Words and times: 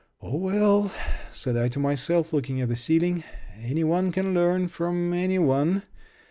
"Oh, 0.19 0.35
well," 0.37 0.91
said 1.31 1.55
I 1.55 1.67
to 1.67 1.79
myself, 1.79 2.33
looking 2.33 2.59
at 2.59 2.69
the 2.69 2.75
ceiling, 2.75 3.23
"any 3.61 3.83
one 3.83 4.11
can 4.11 4.33
learn 4.33 4.67
from 4.67 5.13
any 5.13 5.37
one. 5.37 5.83